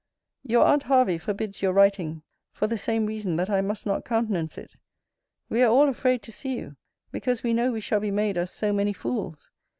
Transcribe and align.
Your 0.41 0.63
aunt 0.65 0.85
Hervey 0.85 1.19
forbids 1.19 1.61
your 1.61 1.73
writing 1.73 2.23
for 2.51 2.65
the 2.65 2.75
same 2.75 3.05
reason 3.05 3.35
that 3.35 3.51
I 3.51 3.61
must 3.61 3.85
not 3.85 4.03
countenance 4.03 4.57
it. 4.57 4.75
We 5.47 5.61
are 5.61 5.69
all 5.71 5.87
afraid 5.89 6.23
to 6.23 6.31
see 6.31 6.57
you, 6.57 6.75
because 7.11 7.43
we 7.43 7.53
know 7.53 7.71
we 7.71 7.81
shall 7.81 7.99
be 7.99 8.09
made 8.09 8.35
as 8.35 8.49
so 8.49 8.73
many 8.73 8.93
fools. 8.93 9.51